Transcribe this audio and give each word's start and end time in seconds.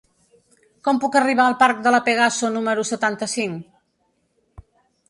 Com 0.87 1.01
puc 1.03 1.17
arribar 1.19 1.45
al 1.45 1.57
parc 1.65 1.83
de 1.89 1.93
La 1.97 2.01
Pegaso 2.09 2.51
número 2.57 2.87
setanta-cinc? 2.95 4.67